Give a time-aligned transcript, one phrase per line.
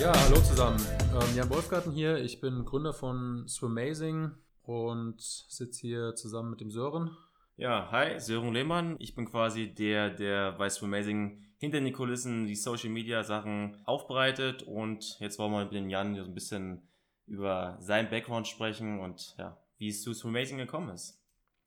[0.00, 0.80] Ja, hallo zusammen.
[1.14, 2.16] Ähm, Jan Wolfgarten hier.
[2.16, 7.16] Ich bin Gründer von Swimazing und sitze hier zusammen mit dem Sören.
[7.56, 8.96] Ja, hi, Sören Lehmann.
[8.98, 14.64] Ich bin quasi der, der bei Swimazing hinter den Kulissen die Social Media Sachen aufbereitet
[14.64, 16.88] und jetzt wollen wir mit dem Jan so ein bisschen
[17.26, 21.22] über seinen Background sprechen und ja, wie es zu Swimazing gekommen ist.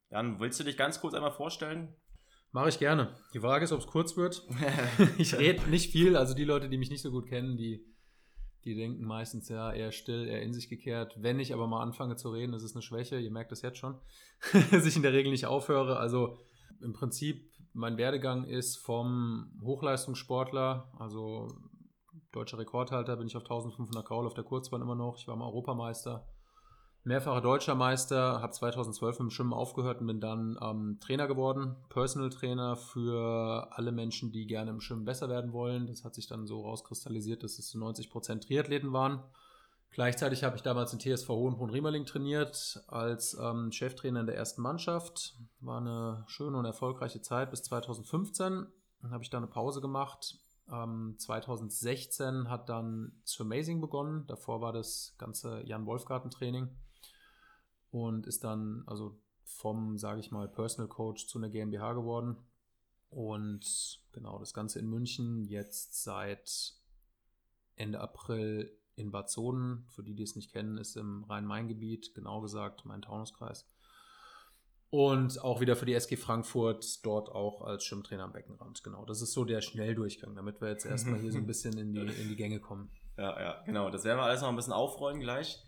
[0.10, 1.96] Jan, willst du dich ganz kurz einmal vorstellen?
[2.56, 3.14] Mache ich gerne.
[3.34, 4.48] Die Frage ist, ob es kurz wird.
[5.18, 7.86] ich rede nicht viel, also die Leute, die mich nicht so gut kennen, die
[8.64, 11.16] die denken meistens ja eher still, eher in sich gekehrt.
[11.20, 13.20] Wenn ich aber mal anfange zu reden, ist es eine Schwäche.
[13.20, 14.00] Ihr merkt das jetzt schon,
[14.72, 15.98] dass ich in der Regel nicht aufhöre.
[15.98, 16.38] Also
[16.82, 21.50] im Prinzip, mein Werdegang ist vom Hochleistungssportler, also
[22.32, 25.18] deutscher Rekordhalter, bin ich auf 1500 Kraul auf der Kurzbahn immer noch.
[25.18, 26.26] Ich war mal Europameister
[27.06, 31.76] mehrfacher deutscher Meister, habe 2012 mit dem Schwimmen aufgehört und bin dann ähm, Trainer geworden,
[31.90, 35.86] Personal Trainer für alle Menschen, die gerne im Schwimmen besser werden wollen.
[35.86, 39.24] Das hat sich dann so rauskristallisiert, dass es zu 90 Prozent Triathleten waren.
[39.92, 45.38] Gleichzeitig habe ich damals den TSV Hohenbrunn-Riemerling trainiert als ähm, Cheftrainer in der ersten Mannschaft.
[45.62, 48.66] War eine schöne und erfolgreiche Zeit bis 2015.
[49.02, 50.40] Dann habe ich da eine Pause gemacht.
[50.72, 54.26] Ähm, 2016 hat dann Amazing begonnen.
[54.26, 56.76] Davor war das ganze Jan Wolfgarten Training
[57.96, 62.36] und ist dann also vom, sage ich mal, Personal Coach zu einer GmbH geworden.
[63.10, 66.74] Und genau, das Ganze in München jetzt seit
[67.78, 69.86] Ende April in Bad Soden.
[69.88, 73.66] Für die, die es nicht kennen, ist im Rhein-Main-Gebiet, genau gesagt, mein Taunuskreis.
[74.90, 78.84] Und auch wieder für die SG Frankfurt dort auch als Schwimmtrainer am Beckenrand.
[78.84, 81.94] Genau, das ist so der Schnelldurchgang, damit wir jetzt erstmal hier so ein bisschen in
[81.94, 82.92] die, in die Gänge kommen.
[83.18, 83.90] Ja, ja, genau.
[83.90, 85.64] Das werden wir alles noch ein bisschen aufrollen gleich.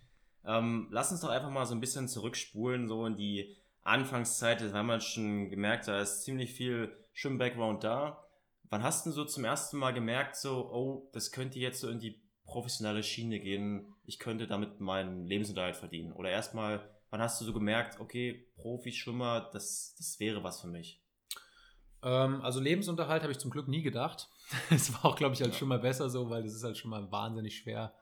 [0.47, 4.61] Ähm, lass uns doch einfach mal so ein bisschen zurückspulen, so in die Anfangszeit.
[4.61, 8.23] Da haben wir schon gemerkt, da ist ziemlich viel Schwimm-Background da.
[8.69, 11.99] Wann hast du so zum ersten Mal gemerkt, so, oh, das könnte jetzt so in
[11.99, 16.13] die professionelle Schiene gehen, ich könnte damit meinen Lebensunterhalt verdienen?
[16.13, 21.01] Oder erstmal, wann hast du so gemerkt, okay, Profischwimmer, das, das wäre was für mich?
[22.03, 24.29] Ähm, also Lebensunterhalt habe ich zum Glück nie gedacht.
[24.69, 25.59] Es war auch, glaube ich, als ja.
[25.59, 27.93] Schwimmer besser so, weil das ist halt schon mal wahnsinnig schwer,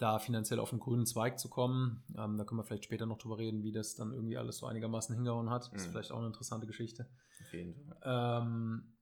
[0.00, 2.02] da finanziell auf den grünen Zweig zu kommen.
[2.16, 4.66] Ähm, da können wir vielleicht später noch drüber reden, wie das dann irgendwie alles so
[4.66, 5.70] einigermaßen hingehauen hat.
[5.72, 5.92] Das ist mhm.
[5.92, 7.06] vielleicht auch eine interessante Geschichte.
[7.42, 7.96] Auf jeden Fall.
[8.02, 8.96] Ähm,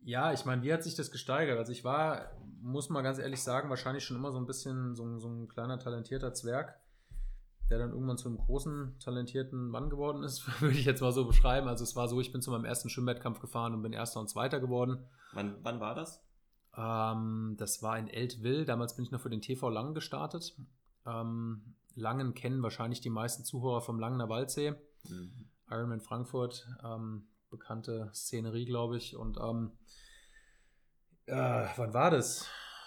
[0.00, 1.58] ja, ich meine, wie hat sich das gesteigert?
[1.58, 5.18] Also ich war, muss man ganz ehrlich sagen, wahrscheinlich schon immer so ein bisschen so,
[5.18, 6.78] so ein kleiner talentierter Zwerg,
[7.68, 11.26] der dann irgendwann zu einem großen, talentierten Mann geworden ist, würde ich jetzt mal so
[11.26, 11.66] beschreiben.
[11.66, 14.30] Also es war so, ich bin zu meinem ersten Schwimmwettkampf gefahren und bin Erster und
[14.30, 15.04] Zweiter geworden.
[15.32, 16.24] Wann, wann war das?
[16.78, 18.64] Ähm, das war in Eltville.
[18.64, 20.56] Damals bin ich noch für den TV Langen gestartet.
[21.04, 24.74] Ähm, Langen kennen wahrscheinlich die meisten Zuhörer vom Langener Waldsee.
[25.08, 25.50] Mhm.
[25.68, 29.16] Ironman Frankfurt, ähm, bekannte Szenerie, glaube ich.
[29.16, 29.72] Und ähm,
[31.26, 32.46] äh, wann war das?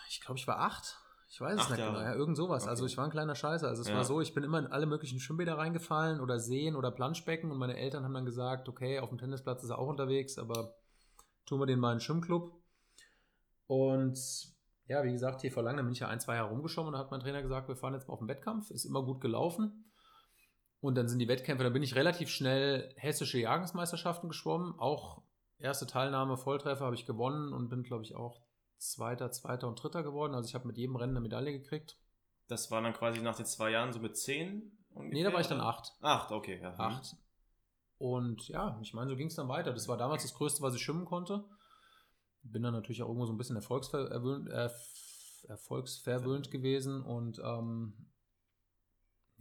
[0.10, 0.98] Ich glaube, ich war acht.
[1.30, 2.00] Ich weiß es nicht genau.
[2.00, 2.64] Ja, irgend sowas.
[2.64, 2.70] Also okay.
[2.70, 3.68] Also ich war ein kleiner Scheißer.
[3.68, 3.96] Also es ja.
[3.96, 7.58] war so, ich bin immer in alle möglichen Schwimmbäder reingefallen oder Seen oder Planschbecken und
[7.58, 10.76] meine Eltern haben dann gesagt, okay, auf dem Tennisplatz ist er auch unterwegs, aber
[11.46, 12.61] tun wir den mal in den Schwimmclub.
[13.72, 14.20] Und
[14.88, 17.00] ja, wie gesagt, hier vor langem bin ich ja ein, zwei Jahre rumgeschoben und da
[17.00, 18.70] hat mein Trainer gesagt, wir fahren jetzt mal auf den Wettkampf.
[18.70, 19.90] Ist immer gut gelaufen.
[20.82, 24.78] Und dann sind die Wettkämpfe, da bin ich relativ schnell hessische Jagensmeisterschaften geschwommen.
[24.78, 25.22] Auch
[25.58, 28.42] erste Teilnahme, Volltreffer habe ich gewonnen und bin, glaube ich, auch
[28.78, 30.36] Zweiter, Zweiter und Dritter geworden.
[30.36, 31.98] Also ich habe mit jedem Rennen eine Medaille gekriegt.
[32.50, 34.78] Das war dann quasi nach den zwei Jahren so mit zehn?
[34.90, 35.94] Ungefähr, nee, da war ich dann acht.
[36.02, 36.60] Acht, okay.
[36.62, 36.78] Ja.
[36.78, 37.16] Acht.
[38.00, 39.72] Und ja, ich meine, so ging es dann weiter.
[39.72, 41.46] Das war damals das Größte, was ich schwimmen konnte
[42.44, 44.50] bin dann natürlich auch irgendwo so ein bisschen erfolgsverwöhnt,
[45.48, 47.94] erfolgsverwöhnt gewesen und ähm,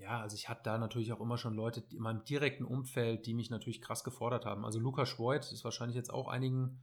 [0.00, 3.34] ja, also ich hatte da natürlich auch immer schon Leute in meinem direkten Umfeld, die
[3.34, 4.64] mich natürlich krass gefordert haben.
[4.64, 6.80] Also Lukas Schwoid ist wahrscheinlich jetzt auch einigen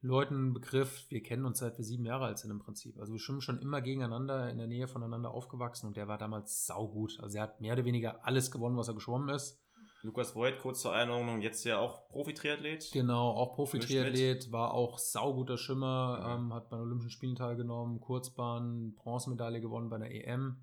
[0.00, 1.06] Leuten ein Begriff.
[1.10, 2.98] Wir kennen uns seit wir sieben Jahre alt sind im Prinzip.
[2.98, 6.66] Also wir schwimmen schon immer gegeneinander, in der Nähe voneinander aufgewachsen und der war damals
[6.66, 7.18] saugut.
[7.20, 9.63] Also er hat mehr oder weniger alles gewonnen, was er geschwommen ist.
[10.04, 12.90] Lukas Voigt, kurz zur Erinnerung, jetzt ja auch Profi-Triathlet.
[12.92, 16.34] Genau, auch Profi-Triathlet, war auch sauguter Schimmer, ja.
[16.34, 20.62] ähm, hat bei den Olympischen Spielen teilgenommen, Kurzbahn, Bronzemedaille gewonnen bei der EM.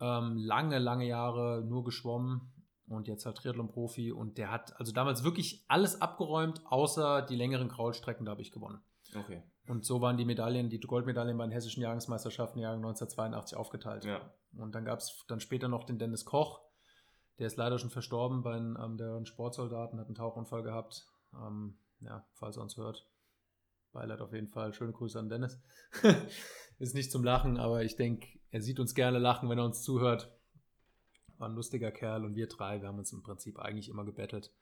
[0.00, 2.52] Ähm, lange, lange Jahre nur geschwommen
[2.86, 7.70] und jetzt halt Triathlon-Profi und der hat also damals wirklich alles abgeräumt, außer die längeren
[7.70, 8.82] Kraulstrecken, da habe ich gewonnen.
[9.16, 9.42] Okay.
[9.66, 14.04] Und so waren die Medaillen, die Goldmedaillen bei den hessischen Jahresmeisterschaften im Jahr 1982 aufgeteilt.
[14.04, 14.20] Ja.
[14.58, 16.67] Und dann gab es dann später noch den Dennis Koch,
[17.38, 21.06] der ist leider schon verstorben bei einem, ähm, der Sportsoldaten, hat einen Tauchunfall gehabt.
[21.34, 23.08] Ähm, ja, falls er uns hört.
[23.92, 24.74] Beileid auf jeden Fall.
[24.74, 25.60] Schöne Grüße an Dennis.
[26.78, 29.82] ist nicht zum Lachen, aber ich denke, er sieht uns gerne lachen, wenn er uns
[29.82, 30.32] zuhört.
[31.38, 34.52] War ein lustiger Kerl und wir drei, wir haben uns im Prinzip eigentlich immer gebettelt.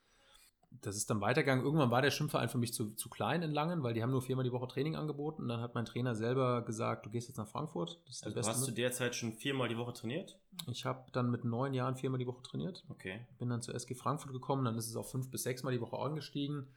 [0.83, 1.65] Das ist dann weitergegangen.
[1.65, 4.23] Irgendwann war der Schwimmverein für mich zu, zu klein in Langen, weil die haben nur
[4.23, 5.43] viermal die Woche Training angeboten.
[5.43, 8.01] Und dann hat mein Trainer selber gesagt, du gehst jetzt nach Frankfurt.
[8.23, 10.39] also hast du derzeit schon viermal die Woche trainiert?
[10.71, 12.85] Ich habe dann mit neun Jahren viermal die Woche trainiert.
[12.89, 13.27] Okay.
[13.39, 15.99] Bin dann zur SG Frankfurt gekommen, dann ist es auf fünf bis sechsmal die Woche
[15.99, 16.69] angestiegen.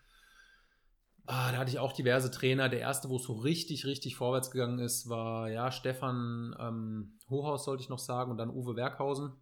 [1.25, 2.69] Ah, da hatte ich auch diverse Trainer.
[2.69, 7.65] Der erste, wo es so richtig, richtig vorwärts gegangen ist, war ja Stefan ähm, Hohaus,
[7.65, 9.33] sollte ich noch sagen, und dann Uwe Werkhausen.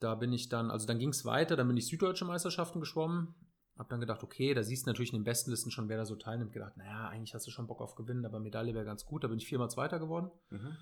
[0.00, 3.34] Da bin ich dann, also dann ging es weiter, dann bin ich Süddeutsche Meisterschaften geschwommen.
[3.76, 6.04] Hab dann gedacht, okay, da siehst du natürlich in den besten Listen schon, wer da
[6.04, 6.52] so teilnimmt.
[6.52, 9.24] Gedacht, naja, eigentlich hast du schon Bock auf Gewinnen, aber Medaille wäre ganz gut.
[9.24, 10.30] Da bin ich viermal Zweiter geworden.
[10.50, 10.76] Mhm.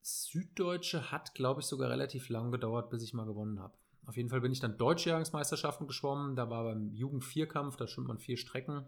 [0.00, 3.76] Süddeutsche hat, glaube ich, sogar relativ lang gedauert, bis ich mal gewonnen habe.
[4.06, 6.34] Auf jeden Fall bin ich dann Deutsche Jahrgangsmeisterschaften geschwommen.
[6.34, 8.86] Da war beim Jugend-Vierkampf, da schwimmt man vier Strecken.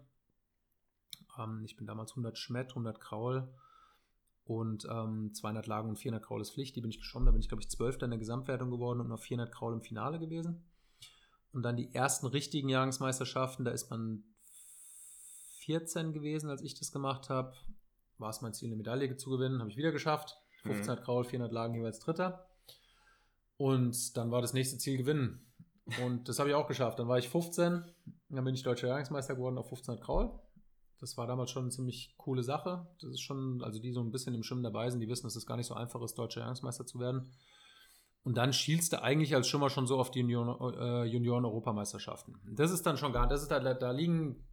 [1.37, 3.53] Ähm, ich bin damals 100 Schmett, 100 Kraul
[4.45, 6.75] und ähm, 200 Lagen und 400 Kraul ist Pflicht.
[6.75, 7.27] Die bin ich geschwommen.
[7.27, 9.81] Da bin ich, glaube ich, Zwölfter in der Gesamtwertung geworden und noch 400 Kraul im
[9.81, 10.65] Finale gewesen.
[11.53, 14.23] Und dann die ersten richtigen Jahrgangsmeisterschaften, da ist man
[15.59, 17.53] 14 gewesen, als ich das gemacht habe.
[18.17, 19.59] War es mein Ziel, eine Medaille zu gewinnen.
[19.59, 20.37] Habe ich wieder geschafft.
[20.63, 21.03] 1500 mhm.
[21.03, 22.47] Kraul, 400 Lagen jeweils Dritter.
[23.57, 25.51] Und dann war das nächste Ziel gewinnen.
[26.03, 26.99] Und das habe ich auch geschafft.
[26.99, 27.83] Dann war ich 15,
[28.29, 30.39] dann bin ich deutscher Jahrgangsmeister geworden auf 1500 Kraul.
[30.99, 32.87] Das war damals schon eine ziemlich coole Sache.
[33.01, 35.35] Das ist schon, also die so ein bisschen im Schwimmen dabei sind, die wissen, dass
[35.35, 37.31] es gar nicht so einfach ist, deutscher Jahrgangsmeister zu werden.
[38.23, 40.23] Und dann schielst du eigentlich als Schwimmer schon so auf die äh,
[41.05, 42.35] Junioren-Europameisterschaften.
[42.51, 44.47] das ist dann schon gar, das ist da, da liegen,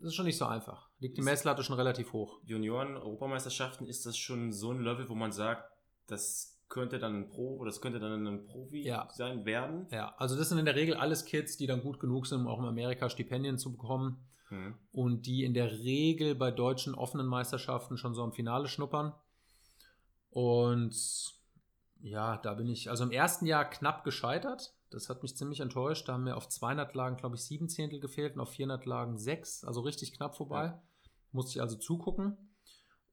[0.00, 0.88] das ist schon nicht so einfach.
[0.98, 2.40] Liegt die Messlatte schon relativ hoch.
[2.44, 5.70] Junioren-Europameisterschaften, ist das schon so ein Level, wo man sagt,
[6.08, 9.08] das könnte dann ein Pro oder das könnte dann ein Profi ja.
[9.12, 9.86] sein werden?
[9.92, 12.48] Ja, also das sind in der Regel alles Kids, die dann gut genug sind, um
[12.48, 14.26] auch in Amerika Stipendien zu bekommen.
[14.50, 14.74] Mhm.
[14.90, 19.12] Und die in der Regel bei deutschen offenen Meisterschaften schon so im Finale schnuppern.
[20.30, 20.94] Und
[22.04, 24.74] ja, da bin ich, also im ersten Jahr knapp gescheitert.
[24.90, 26.06] Das hat mich ziemlich enttäuscht.
[26.06, 29.16] Da haben mir auf 200 Lagen, glaube ich, sieben Zehntel gefehlt und auf 400 Lagen
[29.16, 29.64] sechs.
[29.64, 30.66] Also richtig knapp vorbei.
[30.66, 30.82] Ja.
[31.32, 32.36] Musste ich also zugucken.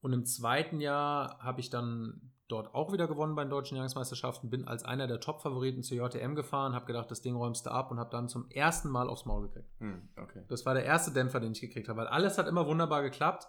[0.02, 4.50] Und im zweiten Jahr habe ich dann dort auch wieder gewonnen bei den deutschen Jahresmeisterschaften.
[4.50, 7.90] Bin als einer der Top-Favoriten zur JTM gefahren, habe gedacht, das Ding räumst du ab
[7.90, 9.70] und habe dann zum ersten Mal aufs Maul gekriegt.
[9.78, 10.44] Hm, okay.
[10.48, 13.48] Das war der erste Dämpfer, den ich gekriegt habe, weil alles hat immer wunderbar geklappt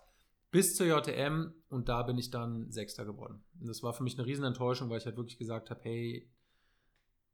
[0.54, 3.44] bis zur JTM und da bin ich dann Sechster geworden.
[3.60, 6.32] Und das war für mich eine riesen Enttäuschung, weil ich halt wirklich gesagt habe, hey,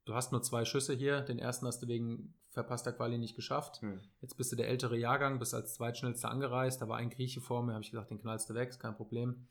[0.06, 3.82] du hast nur zwei Schüsse hier, den ersten hast du wegen verpasster Quali nicht geschafft.
[3.82, 4.00] Hm.
[4.22, 7.62] Jetzt bist du der ältere Jahrgang, bist als zweitschnellster angereist, da war ein Grieche vor
[7.62, 9.48] mir, habe ich gesagt, den knallst du weg, ist kein Problem.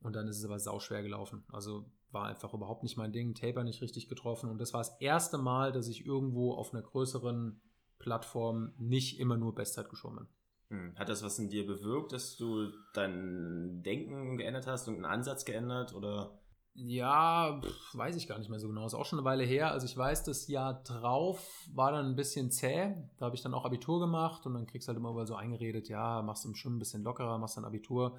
[0.00, 1.44] Und dann ist es aber sauschwer gelaufen.
[1.52, 5.00] Also war einfach überhaupt nicht mein Ding, Taper nicht richtig getroffen und das war das
[5.00, 7.60] erste Mal, dass ich irgendwo auf einer größeren
[8.00, 10.28] Plattform nicht immer nur Bestzeit geschwommen bin.
[10.68, 10.94] Hm.
[10.96, 15.94] Hat das was in dir bewirkt, dass du dein Denken geändert hast, irgendeinen Ansatz geändert
[15.94, 16.38] oder?
[16.74, 18.84] Ja, pff, weiß ich gar nicht mehr so genau.
[18.84, 19.70] Ist auch schon eine Weile her.
[19.70, 22.94] Also ich weiß, das Jahr drauf war dann ein bisschen zäh.
[23.16, 25.88] Da habe ich dann auch Abitur gemacht und dann kriegst du halt immer so eingeredet,
[25.88, 28.18] ja, machst du im Schwimmen ein bisschen lockerer, machst dann Abitur.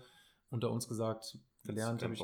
[0.50, 2.24] Unter uns gesagt, gelernt habe ich,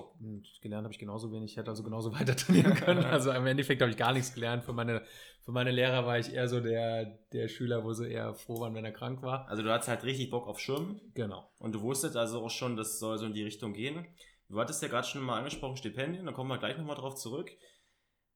[0.61, 1.51] gelernt habe ich genauso wenig.
[1.51, 3.03] Ich hätte also genauso weiter trainieren können.
[3.03, 4.63] Also im Endeffekt habe ich gar nichts gelernt.
[4.63, 5.03] Für meine,
[5.41, 8.73] für meine Lehrer war ich eher so der, der Schüler, wo sie eher froh waren,
[8.75, 9.47] wenn er krank war.
[9.49, 11.01] Also du hattest halt richtig Bock auf Schwimmen.
[11.13, 11.49] Genau.
[11.59, 14.07] Und du wusstest also auch schon, das soll so in die Richtung gehen.
[14.49, 17.51] Du hattest ja gerade schon mal angesprochen, Stipendien, da kommen wir gleich nochmal drauf zurück.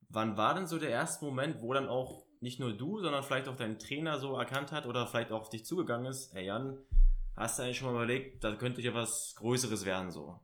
[0.09, 3.47] Wann war denn so der erste Moment, wo dann auch nicht nur du, sondern vielleicht
[3.47, 6.77] auch dein Trainer so erkannt hat oder vielleicht auch auf dich zugegangen ist, hey Jan,
[7.37, 10.39] hast du eigentlich schon mal überlegt, da könnte ja was Größeres werden so?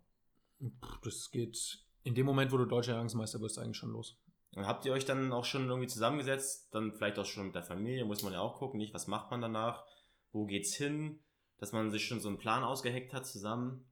[1.04, 4.18] Das geht in dem Moment, wo du deutscher Jahrgangsmeister wirst, eigentlich schon los.
[4.56, 7.64] Und habt ihr euch dann auch schon irgendwie zusammengesetzt, dann vielleicht auch schon mit der
[7.64, 9.84] Familie, muss man ja auch gucken, nicht, was macht man danach,
[10.32, 11.20] wo geht's hin,
[11.58, 13.86] dass man sich schon so einen Plan ausgeheckt hat zusammen?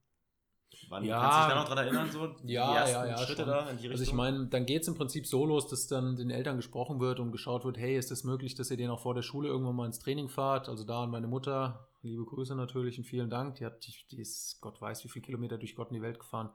[0.88, 3.50] Wann, ja, kannst du dich da noch dran erinnern, so ja, ja, ja, Schritte schon.
[3.50, 3.90] da in die Richtung?
[3.92, 6.98] Also ich meine, dann geht es im Prinzip so los, dass dann den Eltern gesprochen
[6.98, 9.22] wird und geschaut wird, hey, ist es das möglich, dass ihr den auch vor der
[9.22, 10.68] Schule irgendwann mal ins Training fahrt?
[10.70, 13.56] Also da an meine Mutter, liebe Grüße natürlich und vielen Dank.
[13.56, 16.18] Die hat, die, die ist, Gott weiß, wie viele Kilometer durch Gott in die Welt
[16.18, 16.50] gefahren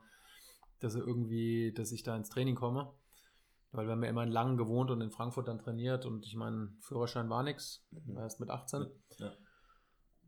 [0.80, 2.92] dass er irgendwie, dass ich da ins Training komme.
[3.72, 6.36] Weil wir haben ja immer in Langen gewohnt und in Frankfurt dann trainiert und ich
[6.36, 8.88] meine, Führerschein war nichts, war erst mit 18.
[9.18, 9.34] Ja.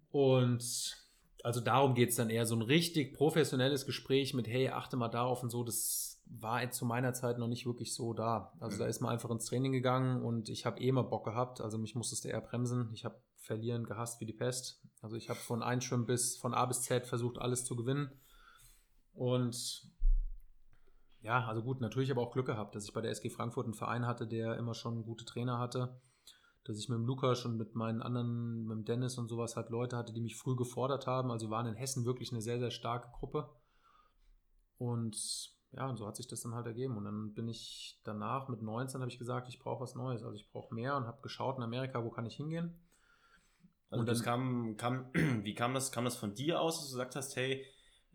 [0.09, 0.97] Und
[1.43, 5.07] also darum geht es dann eher so ein richtig professionelles Gespräch mit, hey, achte mal
[5.07, 8.53] darauf und so, das war zu meiner Zeit noch nicht wirklich so da.
[8.59, 8.79] Also mhm.
[8.79, 11.77] da ist man einfach ins Training gegangen und ich habe eh immer Bock gehabt, also
[11.77, 12.89] mich musstest du eher bremsen.
[12.93, 14.81] Ich habe verlieren gehasst wie die Pest.
[15.01, 18.11] Also ich habe von Einschwimmen bis von A bis Z versucht, alles zu gewinnen.
[19.13, 19.89] Und
[21.21, 23.65] ja, also gut, natürlich habe ich auch Glück gehabt, dass ich bei der SG Frankfurt
[23.65, 25.99] einen Verein hatte, der immer schon gute Trainer hatte.
[26.63, 29.69] Dass ich mit dem Lukas und mit meinen anderen, mit dem Dennis und sowas halt
[29.69, 31.31] Leute hatte, die mich früh gefordert haben.
[31.31, 33.49] Also waren in Hessen wirklich eine sehr, sehr starke Gruppe.
[34.77, 36.97] Und ja, und so hat sich das dann halt ergeben.
[36.97, 40.23] Und dann bin ich danach mit 19 habe ich gesagt, ich brauche was Neues.
[40.23, 42.79] Also ich brauche mehr und habe geschaut in Amerika, wo kann ich hingehen.
[43.89, 45.11] Also Und das kam, kam,
[45.43, 47.65] wie kam das, kam das von dir aus, dass du gesagt hast, hey,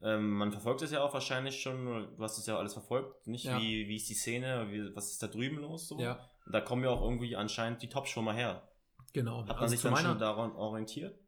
[0.02, 1.84] ähm, man verfolgt das ja auch wahrscheinlich schon,
[2.16, 3.58] du hast es ja alles verfolgt, nicht Ja.
[3.60, 5.98] wie, wie ist die Szene, wie, was ist da drüben los so?
[5.98, 8.68] Ja, Und da kommen ja auch irgendwie anscheinend die Top-Schwimmer her.
[9.12, 9.40] genau.
[9.40, 11.18] Hat man Also sich dann meiner- schon daran orientiert?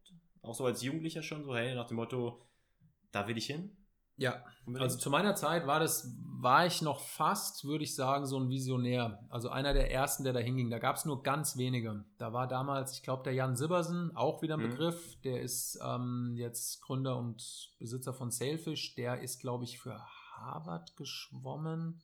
[0.42, 2.46] Auch so als Jugendlicher schon, so hey, nach dem Motto,
[3.12, 3.76] da will ich hin?
[4.16, 4.44] Ja?
[4.74, 8.48] Also zu meiner Zeit war das, war ich noch fast, würde ich sagen, so ein
[8.48, 9.20] Visionär.
[9.28, 10.70] Also einer der ersten, der da hinging.
[10.70, 12.04] Da gab es nur ganz wenige.
[12.18, 14.70] Da war damals, ich glaube, der Jan Sibbersen, auch wieder ein Mhm.
[14.70, 15.20] Begriff.
[15.22, 18.94] Der ist ähm, jetzt Gründer und Besitzer von Sailfish.
[18.94, 20.00] Der ist, glaube ich, für
[20.34, 22.02] Harvard geschwommen.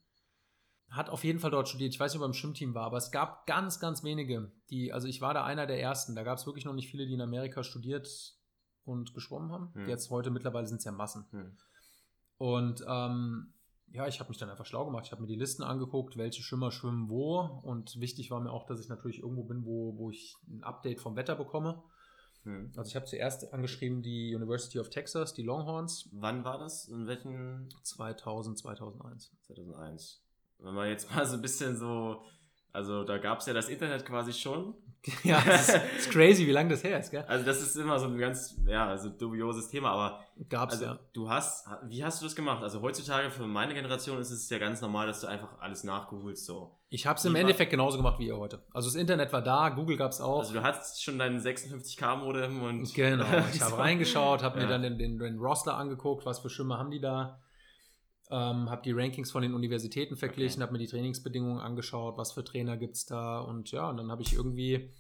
[0.91, 1.95] Hat auf jeden Fall dort studiert.
[1.95, 4.93] Ich weiß nicht, ob er im Schwimmteam war, aber es gab ganz, ganz wenige, die,
[4.93, 6.15] also ich war da einer der ersten.
[6.15, 8.09] Da gab es wirklich noch nicht viele, die in Amerika studiert
[8.85, 9.71] und geschwommen haben.
[9.75, 9.89] Mhm.
[9.89, 11.27] Jetzt heute mittlerweile sind es ja Massen.
[11.31, 11.57] Hm.
[12.43, 13.53] Und ähm,
[13.93, 15.07] ja, ich habe mich dann einfach schlau gemacht.
[15.07, 17.39] Ich habe mir die Listen angeguckt, welche Schwimmer schwimmen wo.
[17.39, 21.01] Und wichtig war mir auch, dass ich natürlich irgendwo bin, wo, wo ich ein Update
[21.01, 21.85] vom Wetter bekomme.
[22.43, 22.73] Hm.
[22.77, 26.89] Also ich habe zuerst angeschrieben die University of Texas, die Longhorns, Wann war das?
[26.89, 29.31] In welchen 2000, 2001.
[29.43, 30.21] 2001.
[30.59, 32.25] Wenn man jetzt mal so ein bisschen so,
[32.73, 34.75] also da gab es ja das Internet quasi schon.
[35.25, 37.25] ja, es ist, ist crazy, wie lange das her ist, gell?
[37.27, 40.99] Also das ist immer so ein ganz, ja, also dubioses Thema, aber Gab's also ja.
[41.13, 42.63] du hast, wie hast du das gemacht?
[42.63, 46.47] Also heutzutage für meine Generation ist es ja ganz normal, dass du einfach alles nachgoogelst
[46.47, 46.79] so.
[46.89, 48.63] Ich habe es im Endeffekt genauso gemacht wie ihr heute.
[48.73, 50.39] Also das Internet war da, Google gab es auch.
[50.39, 54.69] Also du hattest schon deinen 56k Modem und Genau, ich habe reingeschaut, habe mir Ja.
[54.71, 57.41] dann den, den, den Roster angeguckt, was für Schwimmer haben die da,
[58.33, 60.63] ähm, habe die Rankings von den Universitäten verglichen, Okay.
[60.63, 64.11] habe mir die Trainingsbedingungen angeschaut, was für Trainer gibt es da und ja, und dann
[64.11, 64.91] habe ich irgendwie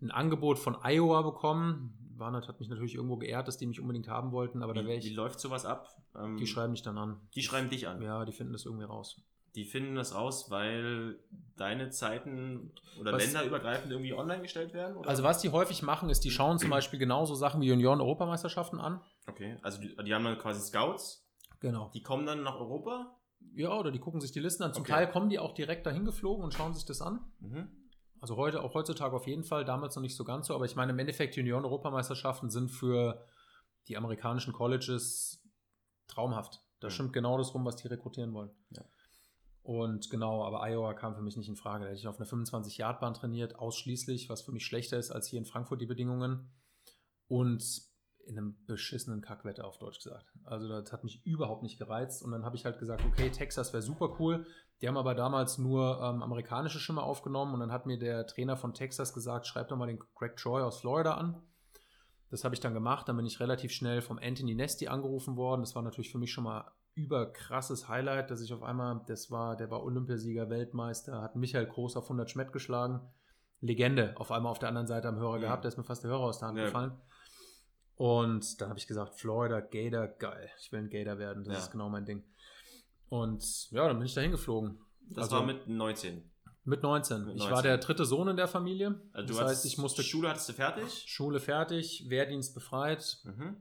[0.00, 1.96] ein Angebot von Iowa bekommen.
[2.16, 4.98] Warnert hat mich natürlich irgendwo geehrt, dass die mich unbedingt haben wollten, aber da wäre
[5.00, 5.88] Wie, wie ich, läuft sowas ab?
[6.14, 7.18] Ähm, die schreiben mich dann an.
[7.34, 8.02] die schreiben dich an.
[8.02, 9.20] Ja, die finden das irgendwie raus.
[9.54, 11.18] Die finden das raus, weil
[11.56, 14.96] deine Zeiten oder Was- länderübergreifend irgendwie online gestellt werden?
[14.96, 15.08] Oder?
[15.08, 19.00] Also was die häufig machen, ist, die schauen zum Beispiel genauso Sachen wie Junioren-Europameisterschaften an.
[19.28, 21.26] Okay, also die, die haben dann quasi Scouts,
[21.62, 21.90] Genau.
[21.94, 23.16] die kommen dann nach Europa.
[23.54, 24.72] Ja, oder die gucken sich die Listen an.
[24.74, 24.92] Zum Okay.
[24.92, 27.20] Teil kommen die auch direkt dahin geflogen und schauen sich das an.
[27.40, 27.68] Mhm.
[28.20, 30.76] Also heute, auch heutzutage auf jeden Fall, damals noch nicht so ganz so, aber ich
[30.76, 33.24] meine, im Endeffekt, Junioren-Europameisterschaften sind für
[33.88, 35.42] die amerikanischen Colleges
[36.06, 36.60] traumhaft.
[36.80, 36.92] Da Mhm.
[36.92, 38.50] stimmt genau das rum, was die rekrutieren wollen.
[38.70, 38.84] Ja.
[39.62, 41.84] Und genau, aber Iowa kam für mich nicht in Frage.
[41.84, 45.38] Da hätte ich auf einer 25-Yard-Bahn trainiert, ausschließlich, was für mich schlechter ist als hier
[45.38, 46.50] in Frankfurt die Bedingungen.
[47.28, 47.64] Und
[48.26, 50.26] in einem beschissenen Kackwetter, auf Deutsch gesagt.
[50.44, 52.22] Also das hat mich überhaupt nicht gereizt.
[52.22, 54.46] Und dann habe ich halt gesagt, okay, Texas wäre super cool.
[54.80, 58.56] Die haben aber damals nur ähm, amerikanische Schimmer aufgenommen und dann hat mir der Trainer
[58.56, 61.42] von Texas gesagt, schreib doch mal den Greg Troy aus Florida an.
[62.30, 63.08] Das habe ich dann gemacht.
[63.08, 65.60] Dann bin ich relativ schnell vom Anthony Nesti angerufen worden.
[65.60, 69.56] Das war natürlich für mich schon mal überkrasses Highlight, dass ich auf einmal, das war,
[69.56, 73.00] der war Olympiasieger, Weltmeister, hat Michael Groß auf 100 Schmett geschlagen.
[73.60, 75.42] Legende auf einmal auf der anderen Seite am Hörer Mhm.
[75.42, 76.64] gehabt, da ist mir fast der Hörer aus der Hand Ja.
[76.64, 76.92] gefallen.
[77.96, 80.50] Und dann habe ich gesagt, Florida, Gator, geil.
[80.60, 81.58] Ich will ein Gator werden, das Ja.
[81.60, 82.24] ist genau mein Ding.
[83.08, 84.78] Und ja, dann bin ich da hingeflogen.
[85.10, 86.30] Das Also war mit 19.
[86.64, 87.24] mit 19.
[87.26, 87.50] Mit Ich 19.
[87.54, 89.00] war der dritte Sohn in der Familie.
[89.12, 91.04] Also das du heißt, ich musste Schule hattest du fertig?
[91.06, 93.60] Schule fertig, Wehrdienst befreit, Mhm.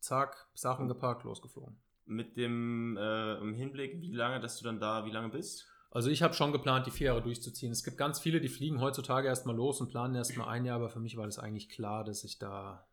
[0.00, 1.76] zack, Sachen Und- gepackt, losgeflogen.
[2.06, 5.66] Mit dem äh, im Hinblick, wie lange, dass du dann da, wie lange bist?
[5.90, 7.70] Also ich habe schon geplant, die vier Jahre durchzuziehen.
[7.72, 10.88] Es gibt ganz viele, die fliegen heutzutage erstmal los und planen erstmal ein Jahr, aber
[10.88, 12.86] für mich war das eigentlich klar, dass ich da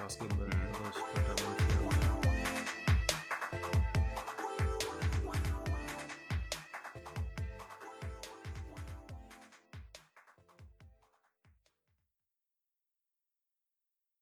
[0.00, 1.67] asking them